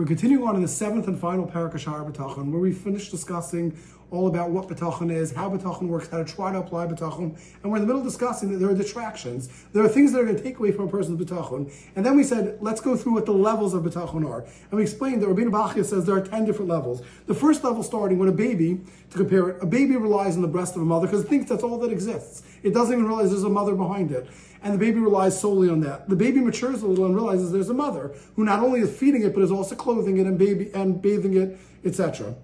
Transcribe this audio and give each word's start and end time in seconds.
We're 0.00 0.06
continuing 0.06 0.48
on 0.48 0.56
in 0.56 0.62
the 0.62 0.68
seventh 0.68 1.08
and 1.08 1.20
final 1.20 1.46
parak 1.46 1.74
of 1.74 2.14
B'tachon, 2.14 2.50
where 2.50 2.58
we 2.58 2.72
finished 2.72 3.10
discussing 3.10 3.78
all 4.10 4.28
about 4.28 4.48
what 4.48 4.66
B'tachon 4.66 5.12
is, 5.12 5.30
how 5.30 5.50
B'tachon 5.50 5.88
works, 5.88 6.08
how 6.08 6.16
to 6.16 6.24
try 6.24 6.50
to 6.50 6.58
apply 6.58 6.86
B'tachon, 6.86 7.38
and 7.62 7.70
we're 7.70 7.76
in 7.76 7.82
the 7.82 7.86
middle 7.86 8.00
of 8.00 8.06
discussing 8.06 8.50
that 8.50 8.56
there 8.60 8.70
are 8.70 8.74
distractions. 8.74 9.50
There 9.74 9.84
are 9.84 9.88
things 9.90 10.12
that 10.12 10.20
are 10.20 10.24
going 10.24 10.38
to 10.38 10.42
take 10.42 10.58
away 10.58 10.72
from 10.72 10.88
a 10.88 10.90
person's 10.90 11.22
B'tachon. 11.22 11.70
And 11.96 12.06
then 12.06 12.16
we 12.16 12.24
said, 12.24 12.56
let's 12.62 12.80
go 12.80 12.96
through 12.96 13.12
what 13.12 13.26
the 13.26 13.32
levels 13.32 13.74
of 13.74 13.82
B'tachon 13.82 14.26
are. 14.26 14.40
And 14.40 14.72
we 14.72 14.84
explained 14.84 15.20
that 15.20 15.28
Rabbeinu 15.28 15.50
Bachya 15.50 15.84
says 15.84 16.06
there 16.06 16.16
are 16.16 16.26
10 16.26 16.46
different 16.46 16.70
levels. 16.70 17.02
The 17.26 17.34
first 17.34 17.62
level 17.62 17.82
starting 17.82 18.18
when 18.18 18.30
a 18.30 18.32
baby, 18.32 18.80
to 19.10 19.18
compare 19.18 19.50
it, 19.50 19.62
a 19.62 19.66
baby 19.66 19.98
relies 19.98 20.34
on 20.34 20.40
the 20.40 20.48
breast 20.48 20.76
of 20.76 20.80
a 20.80 20.86
mother 20.86 21.08
because 21.08 21.24
it 21.24 21.28
thinks 21.28 21.50
that's 21.50 21.62
all 21.62 21.78
that 21.80 21.92
exists. 21.92 22.42
It 22.62 22.72
doesn't 22.72 22.94
even 22.94 23.06
realize 23.06 23.28
there's 23.28 23.42
a 23.42 23.50
mother 23.50 23.74
behind 23.74 24.12
it 24.12 24.30
and 24.62 24.74
the 24.74 24.78
baby 24.78 25.00
relies 25.00 25.40
solely 25.40 25.68
on 25.68 25.80
that. 25.80 26.08
The 26.08 26.16
baby 26.16 26.40
matures 26.40 26.82
a 26.82 26.86
little 26.86 27.06
and 27.06 27.14
realizes 27.14 27.52
there's 27.52 27.70
a 27.70 27.74
mother 27.74 28.12
who 28.36 28.44
not 28.44 28.60
only 28.60 28.80
is 28.80 28.96
feeding 28.96 29.22
it 29.22 29.34
but 29.34 29.42
is 29.42 29.50
also 29.50 29.74
clothing 29.74 30.18
it 30.18 30.26
and 30.26 30.38
baby 30.38 30.70
and 30.74 31.00
bathing 31.00 31.36
it, 31.36 31.58
etc. 31.84 32.34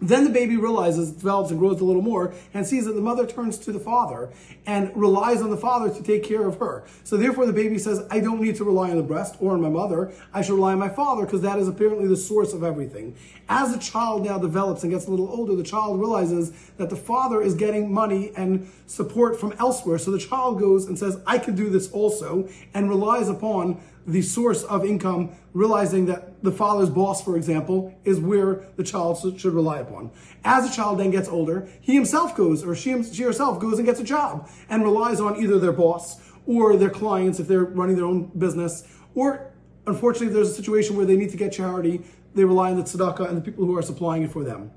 Then 0.00 0.24
the 0.24 0.30
baby 0.30 0.56
realizes, 0.56 1.10
develops 1.10 1.50
and 1.50 1.58
grows 1.58 1.80
a 1.80 1.84
little 1.84 2.02
more, 2.02 2.32
and 2.54 2.66
sees 2.66 2.84
that 2.84 2.92
the 2.92 3.00
mother 3.00 3.26
turns 3.26 3.58
to 3.58 3.72
the 3.72 3.80
father 3.80 4.30
and 4.64 4.96
relies 4.96 5.42
on 5.42 5.50
the 5.50 5.56
father 5.56 5.92
to 5.92 6.02
take 6.02 6.22
care 6.22 6.46
of 6.46 6.58
her. 6.58 6.84
So 7.04 7.16
therefore 7.16 7.46
the 7.46 7.52
baby 7.52 7.78
says, 7.78 8.06
I 8.10 8.20
don't 8.20 8.40
need 8.40 8.56
to 8.56 8.64
rely 8.64 8.90
on 8.90 8.96
the 8.96 9.02
breast 9.02 9.36
or 9.40 9.52
on 9.52 9.60
my 9.60 9.68
mother. 9.68 10.12
I 10.32 10.42
should 10.42 10.54
rely 10.54 10.72
on 10.72 10.78
my 10.78 10.88
father 10.88 11.24
because 11.24 11.42
that 11.42 11.58
is 11.58 11.66
apparently 11.66 12.06
the 12.06 12.16
source 12.16 12.52
of 12.52 12.62
everything. 12.62 13.16
As 13.48 13.72
the 13.72 13.80
child 13.80 14.24
now 14.24 14.38
develops 14.38 14.82
and 14.82 14.92
gets 14.92 15.06
a 15.06 15.10
little 15.10 15.28
older, 15.28 15.56
the 15.56 15.64
child 15.64 15.98
realizes 15.98 16.52
that 16.76 16.90
the 16.90 16.96
father 16.96 17.42
is 17.42 17.54
getting 17.54 17.92
money 17.92 18.30
and 18.36 18.70
support 18.86 19.40
from 19.40 19.52
elsewhere. 19.58 19.98
So 19.98 20.10
the 20.10 20.18
child 20.18 20.60
goes 20.60 20.86
and 20.86 20.98
says, 20.98 21.18
I 21.26 21.38
can 21.38 21.56
do 21.56 21.70
this 21.70 21.90
also, 21.90 22.48
and 22.72 22.88
relies 22.88 23.28
upon 23.28 23.80
the 24.08 24.22
source 24.22 24.64
of 24.64 24.84
income, 24.84 25.30
realizing 25.52 26.06
that 26.06 26.42
the 26.42 26.50
father's 26.50 26.88
boss, 26.88 27.22
for 27.22 27.36
example, 27.36 27.94
is 28.04 28.18
where 28.18 28.64
the 28.76 28.82
child 28.82 29.18
should 29.38 29.52
rely 29.52 29.78
upon. 29.78 30.10
As 30.44 30.68
the 30.68 30.74
child 30.74 30.98
then 30.98 31.10
gets 31.10 31.28
older, 31.28 31.68
he 31.80 31.94
himself 31.94 32.34
goes, 32.34 32.64
or 32.64 32.74
she, 32.74 33.02
she 33.04 33.22
herself 33.22 33.60
goes 33.60 33.78
and 33.78 33.86
gets 33.86 34.00
a 34.00 34.04
job 34.04 34.48
and 34.70 34.82
relies 34.82 35.20
on 35.20 35.40
either 35.40 35.58
their 35.58 35.72
boss 35.72 36.20
or 36.46 36.76
their 36.76 36.90
clients 36.90 37.38
if 37.38 37.46
they're 37.46 37.64
running 37.64 37.96
their 37.96 38.06
own 38.06 38.30
business, 38.38 38.88
or 39.14 39.52
unfortunately, 39.86 40.28
if 40.28 40.32
there's 40.32 40.50
a 40.50 40.54
situation 40.54 40.96
where 40.96 41.04
they 41.04 41.16
need 41.16 41.30
to 41.30 41.36
get 41.36 41.52
charity, 41.52 42.00
they 42.34 42.44
rely 42.44 42.70
on 42.70 42.78
the 42.78 42.82
tzedakah 42.82 43.28
and 43.28 43.36
the 43.36 43.42
people 43.42 43.66
who 43.66 43.76
are 43.76 43.82
supplying 43.82 44.22
it 44.22 44.32
for 44.32 44.42
them 44.42 44.70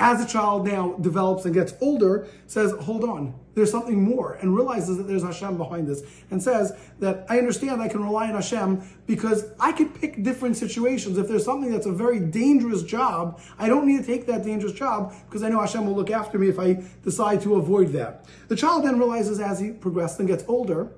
as 0.00 0.18
the 0.18 0.24
child 0.26 0.66
now 0.66 0.94
develops 0.94 1.44
and 1.44 1.52
gets 1.52 1.74
older, 1.80 2.26
says, 2.46 2.72
hold 2.80 3.04
on, 3.04 3.34
there's 3.54 3.70
something 3.70 4.02
more, 4.02 4.34
and 4.40 4.56
realizes 4.56 4.96
that 4.96 5.06
there's 5.06 5.22
Hashem 5.22 5.58
behind 5.58 5.86
this, 5.86 6.02
and 6.30 6.42
says 6.42 6.72
that 7.00 7.26
I 7.28 7.38
understand 7.38 7.82
I 7.82 7.88
can 7.88 8.02
rely 8.02 8.28
on 8.28 8.34
Hashem 8.34 8.82
because 9.06 9.44
I 9.60 9.72
can 9.72 9.90
pick 9.90 10.22
different 10.22 10.56
situations. 10.56 11.18
If 11.18 11.28
there's 11.28 11.44
something 11.44 11.70
that's 11.70 11.86
a 11.86 11.92
very 11.92 12.18
dangerous 12.18 12.82
job, 12.82 13.40
I 13.58 13.68
don't 13.68 13.86
need 13.86 13.98
to 13.98 14.06
take 14.06 14.26
that 14.26 14.42
dangerous 14.42 14.72
job 14.72 15.14
because 15.26 15.42
I 15.42 15.50
know 15.50 15.60
Hashem 15.60 15.84
will 15.84 15.94
look 15.94 16.10
after 16.10 16.38
me 16.38 16.48
if 16.48 16.58
I 16.58 16.82
decide 17.04 17.42
to 17.42 17.56
avoid 17.56 17.88
that. 17.92 18.24
The 18.48 18.56
child 18.56 18.84
then 18.84 18.98
realizes 18.98 19.38
as 19.38 19.60
he 19.60 19.70
progresses 19.70 20.20
and 20.20 20.28
gets 20.28 20.44
older, 20.48 20.92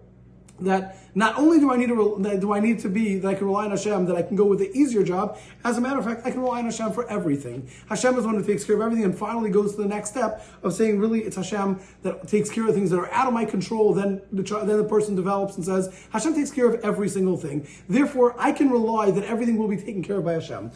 that 0.64 0.98
not 1.14 1.38
only 1.38 1.60
do 1.60 1.70
I 1.72 1.76
need 1.76 1.88
to 1.88 2.38
do 2.40 2.52
I 2.52 2.60
need 2.60 2.78
to 2.80 2.88
be 2.88 3.18
that 3.18 3.28
I 3.28 3.34
can 3.34 3.46
rely 3.46 3.64
on 3.64 3.70
Hashem, 3.70 4.06
that 4.06 4.16
I 4.16 4.22
can 4.22 4.36
go 4.36 4.44
with 4.44 4.58
the 4.58 4.70
easier 4.72 5.02
job. 5.02 5.38
As 5.64 5.78
a 5.78 5.80
matter 5.80 5.98
of 5.98 6.04
fact, 6.04 6.22
I 6.24 6.30
can 6.30 6.40
rely 6.40 6.60
on 6.60 6.64
Hashem 6.64 6.92
for 6.92 7.08
everything. 7.10 7.68
Hashem 7.88 8.18
is 8.18 8.24
one 8.24 8.34
who 8.34 8.44
takes 8.44 8.64
care 8.64 8.76
of 8.76 8.82
everything, 8.82 9.04
and 9.04 9.16
finally 9.16 9.50
goes 9.50 9.74
to 9.76 9.82
the 9.82 9.88
next 9.88 10.10
step 10.10 10.46
of 10.62 10.72
saying, 10.72 10.98
really, 10.98 11.20
it's 11.20 11.36
Hashem 11.36 11.80
that 12.02 12.26
takes 12.28 12.50
care 12.50 12.66
of 12.66 12.74
things 12.74 12.90
that 12.90 12.98
are 12.98 13.12
out 13.12 13.26
of 13.26 13.34
my 13.34 13.44
control. 13.44 13.92
Then 13.92 14.22
the 14.32 14.42
then 14.42 14.78
the 14.78 14.84
person 14.84 15.14
develops 15.14 15.56
and 15.56 15.64
says, 15.64 15.92
Hashem 16.10 16.34
takes 16.34 16.50
care 16.50 16.68
of 16.68 16.80
every 16.84 17.08
single 17.08 17.36
thing. 17.36 17.66
Therefore, 17.88 18.34
I 18.38 18.52
can 18.52 18.70
rely 18.70 19.10
that 19.10 19.24
everything 19.24 19.56
will 19.56 19.68
be 19.68 19.76
taken 19.76 20.02
care 20.02 20.18
of 20.18 20.24
by 20.24 20.34
Hashem. 20.34 20.70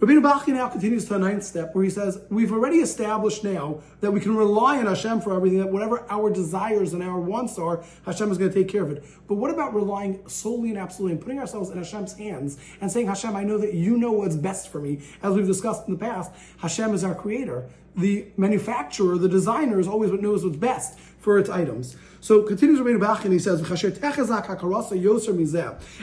Rabbeinu 0.00 0.22
Bachya 0.22 0.54
now 0.54 0.66
continues 0.66 1.04
to 1.04 1.12
the 1.12 1.18
ninth 1.18 1.44
step 1.44 1.74
where 1.74 1.84
he 1.84 1.90
says, 1.90 2.22
we've 2.30 2.52
already 2.52 2.78
established 2.78 3.44
now 3.44 3.82
that 4.00 4.10
we 4.10 4.18
can 4.18 4.34
rely 4.34 4.78
on 4.78 4.86
Hashem 4.86 5.20
for 5.20 5.36
everything, 5.36 5.58
that 5.58 5.68
whatever 5.68 6.06
our 6.08 6.30
desires 6.30 6.94
and 6.94 7.02
our 7.02 7.20
wants 7.20 7.58
are, 7.58 7.84
Hashem 8.06 8.32
is 8.32 8.38
going 8.38 8.50
to 8.50 8.56
take 8.56 8.72
care 8.72 8.82
of 8.82 8.90
it. 8.90 9.04
But 9.28 9.34
what 9.34 9.50
about 9.50 9.74
relying 9.74 10.26
solely 10.26 10.70
and 10.70 10.78
absolutely 10.78 11.12
and 11.12 11.20
putting 11.20 11.38
ourselves 11.38 11.68
in 11.68 11.76
Hashem's 11.76 12.14
hands 12.16 12.56
and 12.80 12.90
saying, 12.90 13.08
Hashem, 13.08 13.36
I 13.36 13.44
know 13.44 13.58
that 13.58 13.74
you 13.74 13.98
know 13.98 14.12
what's 14.12 14.36
best 14.36 14.72
for 14.72 14.80
me. 14.80 15.02
As 15.22 15.34
we've 15.34 15.46
discussed 15.46 15.86
in 15.86 15.92
the 15.92 16.00
past, 16.00 16.32
Hashem 16.60 16.94
is 16.94 17.04
our 17.04 17.14
creator. 17.14 17.68
The 17.96 18.26
manufacturer, 18.36 19.18
the 19.18 19.28
designer 19.28 19.80
is 19.80 19.88
always 19.88 20.10
what 20.10 20.22
knows 20.22 20.44
what's 20.44 20.56
best 20.56 20.98
for 21.20 21.38
its 21.38 21.50
items. 21.50 21.96
So 22.22 22.42
continues 22.42 22.78
Rabbeinu 22.80 23.00
Bach 23.00 23.24
and 23.24 23.32
he 23.32 23.38
says, 23.38 23.60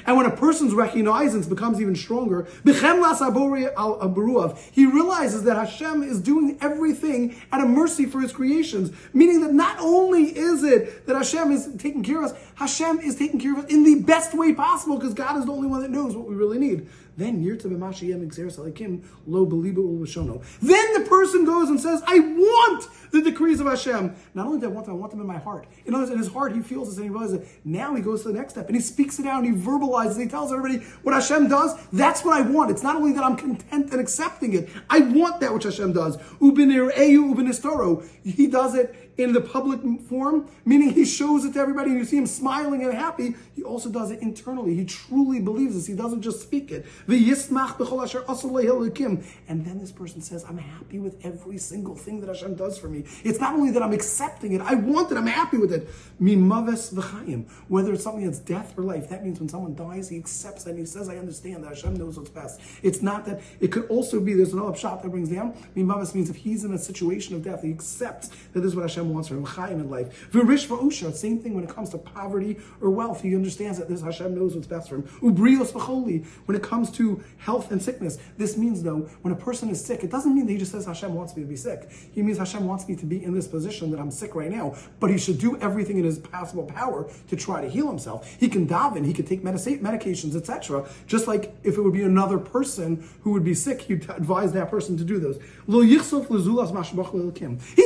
And 0.05 0.17
when 0.17 0.25
a 0.25 0.35
person's 0.35 0.73
recognizance 0.73 1.45
becomes 1.45 1.79
even 1.79 1.95
stronger, 1.95 2.47
he 2.63 2.71
realizes 4.85 5.43
that 5.43 5.57
Hashem 5.57 6.03
is 6.03 6.19
doing 6.19 6.57
everything 6.59 7.35
at 7.51 7.61
a 7.61 7.65
mercy 7.65 8.05
for 8.07 8.19
his 8.19 8.31
creations. 8.31 8.91
Meaning 9.13 9.41
that 9.41 9.53
not 9.53 9.77
only 9.79 10.35
is 10.35 10.63
it 10.63 11.05
that 11.05 11.15
Hashem 11.15 11.51
is 11.51 11.69
taking 11.77 12.01
care 12.03 12.23
of 12.23 12.31
us, 12.31 12.37
Hashem 12.55 12.99
is 12.99 13.15
taking 13.15 13.39
care 13.39 13.53
of 13.53 13.65
us 13.65 13.71
in 13.71 13.83
the 13.83 14.01
best 14.01 14.33
way 14.33 14.53
possible 14.53 14.97
because 14.97 15.13
God 15.13 15.37
is 15.37 15.45
the 15.45 15.51
only 15.51 15.67
one 15.67 15.81
that 15.81 15.91
knows 15.91 16.15
what 16.15 16.27
we 16.27 16.33
really 16.33 16.57
need. 16.57 16.87
Then 17.17 17.43
Then 20.61 20.93
the 20.93 21.05
person 21.17 21.45
goes 21.45 21.69
and 21.69 21.79
says, 21.79 22.03
I 22.05 22.19
want 22.19 22.88
the 23.11 23.22
decrees 23.22 23.59
of 23.59 23.66
Hashem. 23.66 24.16
Not 24.35 24.45
only 24.45 24.59
do 24.59 24.66
I 24.67 24.69
want 24.69 24.85
them, 24.85 24.95
I 24.95 24.97
want 24.97 25.11
them 25.11 25.22
in 25.22 25.28
my 25.28 25.39
heart. 25.39 25.66
In 25.85 25.94
other 25.94 26.03
words, 26.03 26.11
in 26.11 26.19
his 26.19 26.28
heart, 26.28 26.53
he 26.53 26.61
feels 26.61 26.89
this 26.89 26.97
and 26.97 27.05
he 27.05 27.09
realizes 27.09 27.41
it. 27.41 27.47
Now 27.63 27.95
he 27.95 28.01
goes 28.01 28.22
to 28.22 28.28
the 28.28 28.35
next 28.35 28.53
step 28.53 28.67
and 28.67 28.75
he 28.75 28.81
speaks 28.81 29.17
it 29.17 29.25
out 29.25 29.44
and 29.44 29.55
he 29.55 29.59
verbalizes, 29.59 30.19
he 30.19 30.28
tells 30.28 30.51
everybody 30.51 30.83
what 31.01 31.16
Hashem 31.16 31.47
does. 31.47 31.73
That's 31.91 32.23
what 32.23 32.38
I 32.38 32.41
want. 32.41 32.69
It's 32.69 32.83
not 32.83 32.95
only 32.95 33.13
that 33.13 33.23
I'm 33.23 33.35
content 33.35 33.91
and 33.91 34.00
accepting 34.00 34.53
it, 34.53 34.69
I 34.89 35.00
want 35.00 35.39
that 35.39 35.53
which 35.53 35.63
Hashem 35.63 35.94
does. 35.94 36.17
Ubinir 36.39 36.91
Ubinistoro. 36.94 38.07
He 38.23 38.47
does 38.47 38.75
it 38.75 39.07
in 39.17 39.34
the 39.34 39.41
public 39.41 39.81
form, 40.01 40.47
meaning 40.63 40.91
he 40.91 41.03
shows 41.05 41.44
it 41.44 41.53
to 41.53 41.59
everybody 41.59 41.89
and 41.89 41.99
you 41.99 42.05
see 42.05 42.17
him 42.17 42.28
smiling 42.28 42.84
and 42.84 42.94
happy, 42.94 43.35
he 43.55 43.63
also 43.63 43.89
does 43.89 44.11
it 44.11 44.22
internally. 44.22 44.75
He 44.75 44.85
truly 44.85 45.39
believes 45.39 45.73
this. 45.73 45.88
He 45.88 45.95
doesn't 45.95 46.22
just 46.22 46.41
speak 46.41 46.72
it. 46.72 46.85
And 47.07 47.25
then 49.66 49.79
this 49.79 49.91
person 49.91 50.22
says, 50.22 50.45
I'm 50.47 50.59
happy 50.59 50.99
with 50.99 51.06
every 51.23 51.57
single 51.57 51.95
thing 51.95 52.19
that 52.22 52.28
Hashem 52.28 52.56
does 52.56 52.78
for 52.78 52.90
me. 52.90 53.06
It's 53.23 53.40
not 53.40 53.53
only 53.53 53.72
that 53.72 53.81
I'm 53.81 53.94
accepting 53.94 54.53
it, 54.53 54.62
I 54.62 54.75
want 54.75 55.12
it, 55.12 55.18
I'm 55.18 55.25
happy 55.25 55.57
with 55.57 55.72
it. 55.72 55.88
Whether 57.68 57.94
it's 57.94 58.03
something 58.03 58.25
that's 58.25 58.40
death 58.40 58.78
or 58.78 58.84
life, 58.84 59.09
that 59.09 59.23
means 59.23 59.40
when 59.40 59.50
someone 59.50 59.75
dies, 59.75 60.09
he 60.09 60.17
accepts 60.17 60.66
that 60.66 60.72
and 60.72 60.79
he 60.79 60.85
says, 60.85 61.09
I 61.09 61.17
understand 61.17 61.63
that 61.63 61.69
Hashem 61.69 61.96
knows 61.96 62.17
what's 62.17 62.29
best. 62.29 62.59
It's 62.84 63.01
not 63.01 63.25
that, 63.25 63.41
it 63.59 63.72
could 63.72 63.88
also 63.88 64.19
be, 64.19 64.34
there's 64.34 64.53
another 64.53 64.75
shot 64.75 65.01
that 65.03 65.09
brings 65.09 65.29
down, 65.29 65.53
Mimavis 65.75 66.13
means 66.13 66.29
if 66.29 66.35
he's 66.35 66.63
in 66.63 66.73
a 66.73 66.78
situation 66.78 67.35
of 67.35 67.44
death, 67.44 67.63
he 67.63 67.72
accepts 67.72 68.28
that 68.28 68.59
this 68.59 68.66
is 68.66 68.75
what 68.75 68.84
Hashem 68.84 68.97
Hashem 68.97 69.13
wants 69.13 69.29
for 69.29 69.35
him, 69.35 69.44
Chaim 69.44 69.79
in 69.79 69.90
life. 69.90 70.29
V'rish 70.31 70.67
v'usha, 70.67 71.13
same 71.13 71.40
thing 71.40 71.53
when 71.53 71.63
it 71.63 71.69
comes 71.69 71.90
to 71.90 71.97
poverty 71.97 72.57
or 72.81 72.90
wealth. 72.90 73.22
He 73.22 73.35
understands 73.35 73.78
that 73.78 73.88
this 73.88 74.01
Hashem 74.01 74.35
knows 74.35 74.56
what's 74.56 74.67
best 74.67 74.90
for 74.90 74.96
him. 74.96 75.03
Ubrios 75.22 75.72
v'choli, 75.72 76.25
when 76.46 76.56
it 76.57 76.63
comes 76.63 76.91
to 76.91 77.23
health 77.38 77.72
and 77.72 77.81
sickness. 77.81 78.17
This 78.38 78.57
means 78.57 78.84
though, 78.84 79.01
when 79.22 79.34
a 79.34 79.38
person 79.38 79.69
is 79.69 79.84
sick, 79.84 80.03
it 80.03 80.12
doesn't 80.12 80.34
mean 80.34 80.46
that 80.47 80.51
he 80.51 80.57
just 80.57 80.72
says 80.72 80.85
Hashem 80.97 81.13
wants 81.13 81.35
me 81.35 81.44
to 81.44 81.47
be 81.47 81.56
sick. 81.56 81.90
He 82.12 82.24
means 82.24 82.40
Hashem 82.40 82.66
wants 82.66 82.88
me 82.88 82.96
to 82.96 83.06
be 83.06 83.24
in 83.24 83.34
this 83.34 83.47
position 83.47 83.91
that 83.91 84.00
I'm 84.00 84.09
sick 84.09 84.34
right 84.34 84.50
now. 84.50 84.75
But 85.00 85.12
he 85.12 85.18
should 85.18 85.38
do 85.38 85.58
everything 85.58 85.97
in 85.97 86.03
his 86.03 86.18
possible 86.18 86.63
power 86.63 87.08
to 87.28 87.35
try 87.35 87.62
to 87.62 87.69
heal 87.69 87.88
himself. 87.88 88.35
He 88.40 88.50
can 88.50 88.68
daven, 88.68 89.06
he 89.06 89.13
can 89.13 89.25
take 89.25 89.44
medications, 89.44 90.35
etc. 90.35 90.88
Just 91.06 91.28
like 91.28 91.56
if 91.63 91.78
it 91.78 91.81
would 91.81 91.94
be 91.94 92.03
another 92.03 92.40
person 92.40 93.08
who 93.22 93.31
would 93.34 93.44
be 93.44 93.53
sick, 93.53 93.84
he'd 93.84 94.09
advise 94.09 94.53
that 94.53 94.72
person 94.72 94.97
to 94.97 95.03
do 95.03 95.19
those. 95.19 95.38
He 95.68 95.97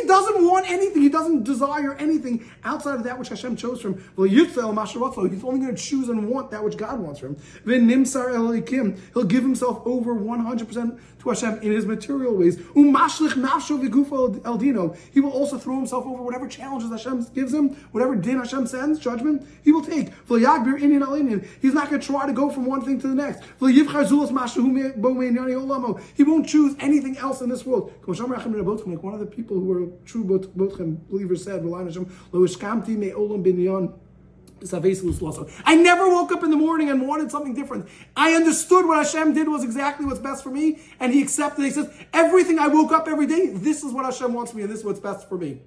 doesn't 0.08 0.46
want 0.46 0.70
anything. 0.70 1.02
He 1.02 1.10
doesn't 1.10 1.44
desire 1.44 1.96
anything 1.96 2.46
outside 2.64 2.96
of 2.96 3.04
that 3.04 3.20
which 3.20 3.30
Hashem 3.30 3.58
chose 3.58 3.82
from. 3.82 4.02
He's 4.18 5.44
only 5.44 5.60
going 5.60 5.76
to 5.76 5.78
choose 5.82 6.10
and 6.10 6.30
want 6.30 6.52
that 6.52 6.64
which 6.64 6.78
God 6.78 7.00
wants 7.00 7.20
from 7.20 7.36
him. 7.36 7.42
He'll 9.14 9.24
give 9.24 9.44
himself 9.44 9.82
over 9.86 10.16
100% 10.16 11.00
to 11.20 11.30
Hashem 11.30 11.60
in 11.62 11.72
his 11.72 11.86
material 11.86 12.36
ways. 12.36 12.58
He 15.14 15.20
will 15.20 15.32
also 15.32 15.58
throw 15.58 15.76
himself 15.78 16.06
over 16.06 16.22
whatever 16.22 16.48
challenges 16.48 16.90
Hashem 16.92 17.26
gives 17.34 17.54
him, 17.54 17.70
whatever 17.92 18.16
din 18.16 18.38
Hashem 18.38 18.68
sends, 18.68 19.00
judgment, 19.00 19.48
he 19.64 19.72
will 19.72 19.84
take. 19.84 20.10
He's 20.28 21.74
not 21.74 21.90
going 21.90 22.02
to 22.02 22.08
try 22.08 22.28
to 22.28 22.34
go 22.34 22.50
from 22.50 22.66
one 22.66 22.82
thing 22.84 23.00
to 23.02 23.08
the 23.08 23.16
next. 23.16 23.44
He 26.16 26.24
won't 26.24 26.48
choose 26.48 26.76
anything 26.80 27.18
else 27.18 27.42
in 27.42 27.50
this 27.50 27.66
world. 27.66 27.92
Like 28.08 29.04
one 29.04 29.14
of 29.14 29.20
the 29.20 29.26
people 29.26 29.60
who 29.60 29.66
were 29.66 29.88
true 30.06 30.24
believers 31.10 31.44
said, 31.44 31.66
I 35.66 35.76
never 35.76 36.08
woke 36.08 36.32
up 36.32 36.44
in 36.44 36.52
the 36.52 36.58
morning 36.58 36.90
and 36.90 37.08
wanted 37.08 37.32
something 37.32 37.54
different. 37.54 37.88
I 38.16 38.34
understood 38.34 38.86
what 38.86 38.98
Hashem 38.98 39.34
did 39.34 39.48
was 39.48 39.64
exactly 39.64 40.06
what's 40.06 40.20
best 40.20 40.44
for 40.44 40.52
me, 40.52 40.80
and 41.00 41.14
He 41.14 41.22
accepted. 41.22 41.64
He 41.66 41.72
says, 41.72 41.90
Everything 42.14 42.60
I 42.60 42.68
woke 42.68 42.92
up 42.92 43.08
every 43.08 43.28
day, 43.28 43.48
this 43.48 43.84
is 43.84 43.92
what 43.92 44.06
Hashem 44.06 44.34
wants 44.34 44.54
me, 44.54 44.64
and 44.64 44.72
this 44.72 44.80
is 44.80 44.86
what's 44.86 45.00
best 45.00 45.28
for 45.28 45.38
me. 45.38 45.62